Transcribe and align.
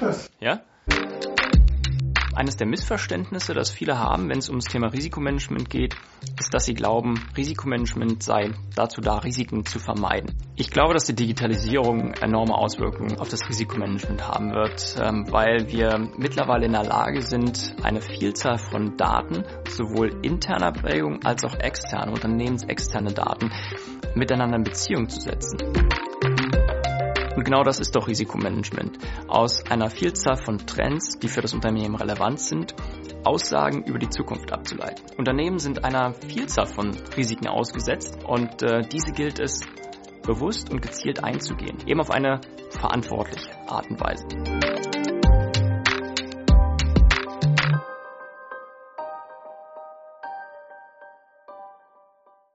mach 0.00 0.08
das. 0.08 0.30
Ja? 0.40 0.60
Eines 2.34 2.56
der 2.56 2.68
Missverständnisse, 2.68 3.52
das 3.52 3.70
viele 3.70 3.98
haben, 3.98 4.28
wenn 4.28 4.38
es 4.38 4.48
ums 4.48 4.66
Thema 4.66 4.92
Risikomanagement 4.92 5.68
geht, 5.68 5.96
ist, 6.38 6.54
dass 6.54 6.66
sie 6.66 6.74
glauben, 6.74 7.20
Risikomanagement 7.36 8.22
sei 8.22 8.52
dazu 8.76 9.00
da, 9.00 9.18
Risiken 9.18 9.66
zu 9.66 9.80
vermeiden. 9.80 10.36
Ich 10.54 10.70
glaube, 10.70 10.94
dass 10.94 11.04
die 11.04 11.16
Digitalisierung 11.16 12.12
enorme 12.14 12.54
Auswirkungen 12.54 13.18
auf 13.18 13.28
das 13.28 13.48
Risikomanagement 13.48 14.28
haben 14.28 14.52
wird, 14.52 14.94
ähm, 15.02 15.26
weil 15.32 15.66
wir 15.72 15.98
mittlerweile 16.16 16.66
in 16.66 16.72
der 16.72 16.84
Lage 16.84 17.22
sind, 17.22 17.74
eine 17.82 18.00
Vielzahl 18.00 18.58
von 18.58 18.96
Daten, 18.96 19.42
sowohl 19.68 20.24
interner 20.24 20.70
Prägung 20.70 21.24
als 21.24 21.44
auch 21.44 21.56
externe, 21.56 22.12
unternehmensexterne 22.12 23.12
Daten, 23.12 23.50
miteinander 24.14 24.58
in 24.58 24.62
Beziehung 24.62 25.08
zu 25.08 25.20
setzen. 25.20 25.58
Genau 27.48 27.62
das 27.62 27.80
ist 27.80 27.96
doch 27.96 28.08
Risikomanagement. 28.08 28.98
Aus 29.26 29.64
einer 29.70 29.88
Vielzahl 29.88 30.36
von 30.36 30.58
Trends, 30.58 31.18
die 31.18 31.28
für 31.28 31.40
das 31.40 31.54
Unternehmen 31.54 31.94
relevant 31.94 32.38
sind, 32.40 32.74
Aussagen 33.24 33.84
über 33.84 33.98
die 33.98 34.10
Zukunft 34.10 34.52
abzuleiten. 34.52 35.02
Unternehmen 35.16 35.58
sind 35.58 35.82
einer 35.82 36.12
Vielzahl 36.12 36.66
von 36.66 36.94
Risiken 37.16 37.48
ausgesetzt 37.48 38.18
und 38.22 38.62
äh, 38.62 38.82
diese 38.82 39.12
gilt 39.12 39.40
es 39.40 39.62
bewusst 40.24 40.70
und 40.70 40.82
gezielt 40.82 41.24
einzugehen, 41.24 41.78
eben 41.86 42.02
auf 42.02 42.10
eine 42.10 42.42
verantwortliche 42.68 43.48
Art 43.66 43.88
und 43.88 43.98
Weise. 43.98 44.97